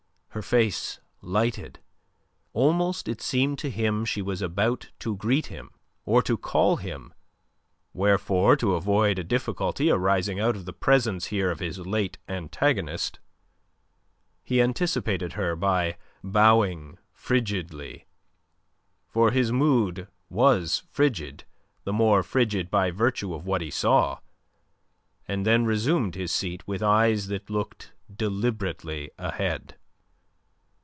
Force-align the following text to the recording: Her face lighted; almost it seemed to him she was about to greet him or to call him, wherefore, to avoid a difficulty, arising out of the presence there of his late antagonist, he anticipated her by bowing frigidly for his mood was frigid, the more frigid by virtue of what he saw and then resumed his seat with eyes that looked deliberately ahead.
Her 0.33 0.41
face 0.41 1.01
lighted; 1.21 1.79
almost 2.53 3.09
it 3.09 3.21
seemed 3.21 3.59
to 3.59 3.69
him 3.69 4.05
she 4.05 4.21
was 4.21 4.41
about 4.41 4.89
to 4.99 5.17
greet 5.17 5.47
him 5.47 5.71
or 6.05 6.21
to 6.21 6.37
call 6.37 6.77
him, 6.77 7.13
wherefore, 7.91 8.55
to 8.55 8.75
avoid 8.75 9.19
a 9.19 9.25
difficulty, 9.25 9.91
arising 9.91 10.39
out 10.39 10.55
of 10.55 10.63
the 10.63 10.71
presence 10.71 11.31
there 11.31 11.51
of 11.51 11.59
his 11.59 11.79
late 11.79 12.17
antagonist, 12.29 13.19
he 14.41 14.61
anticipated 14.61 15.33
her 15.33 15.53
by 15.53 15.97
bowing 16.23 16.97
frigidly 17.11 18.07
for 19.09 19.31
his 19.31 19.51
mood 19.51 20.07
was 20.29 20.83
frigid, 20.89 21.43
the 21.83 21.91
more 21.91 22.23
frigid 22.23 22.71
by 22.71 22.89
virtue 22.89 23.33
of 23.33 23.45
what 23.45 23.59
he 23.59 23.69
saw 23.69 24.17
and 25.27 25.45
then 25.45 25.65
resumed 25.65 26.15
his 26.15 26.31
seat 26.31 26.65
with 26.65 26.81
eyes 26.81 27.27
that 27.27 27.49
looked 27.49 27.91
deliberately 28.15 29.11
ahead. 29.17 29.75